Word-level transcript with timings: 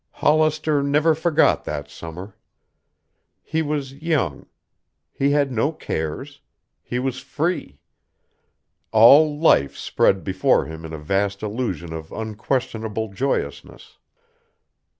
Hollister 0.13 0.81
never 0.81 1.13
forgot 1.13 1.63
that 1.65 1.87
summer. 1.87 2.35
He 3.43 3.61
was 3.61 3.93
young. 3.93 4.47
He 5.13 5.29
had 5.29 5.51
no 5.51 5.71
cares. 5.71 6.41
He 6.81 6.97
was 6.97 7.19
free. 7.19 7.77
All 8.91 9.37
life 9.37 9.77
spread 9.77 10.23
before 10.23 10.65
him 10.65 10.85
in 10.85 10.93
a 10.93 10.97
vast 10.97 11.43
illusion 11.43 11.93
of 11.93 12.11
unquestionable 12.11 13.13
joyousness. 13.13 13.99